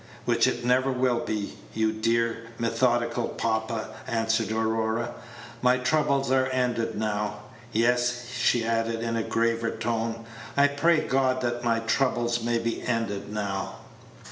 [0.25, 5.13] "Which it never will be, you dear methodical papa," answered Aurora.
[5.61, 7.41] "My troubles are ended now.
[7.71, 10.25] Yes," she added, in a graver tone,
[10.57, 13.75] "I pray God that my troubles may be ended now."